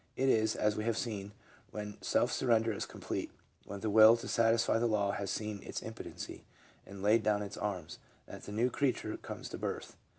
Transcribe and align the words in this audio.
It 0.15 0.29
is, 0.29 0.55
as 0.55 0.75
we 0.75 0.83
have 0.85 0.97
seen, 0.97 1.31
when 1.69 2.01
self 2.01 2.31
surrender 2.31 2.71
is 2.73 2.87
complete, 2.87 3.29
when 3.65 3.81
the 3.81 3.89
will 3.91 4.17
to 4.17 4.27
satisfy 4.27 4.79
the 4.79 4.87
law 4.87 5.11
has 5.11 5.29
seen 5.29 5.61
its 5.61 5.83
impotency 5.83 6.43
and 6.87 7.03
laid 7.03 7.21
down 7.21 7.43
its 7.43 7.55
arms, 7.55 7.99
that 8.25 8.41
the 8.41 8.51
Dew 8.51 8.71
creature 8.71 9.15
comes 9.17 9.47
to 9.49 9.59
birth. 9.59 9.95